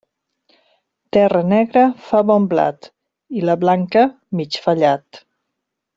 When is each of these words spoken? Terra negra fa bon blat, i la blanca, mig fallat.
Terra 1.17 1.41
negra 1.51 1.83
fa 2.07 2.23
bon 2.31 2.49
blat, 2.53 2.89
i 3.41 3.45
la 3.51 3.59
blanca, 3.65 4.07
mig 4.41 4.59
fallat. 4.65 5.25